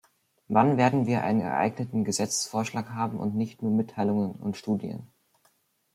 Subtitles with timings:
[0.47, 5.07] Wann werden wir einen geeigneten Gesetzesvorschlag haben und nicht nur Mitteilungen und Studien?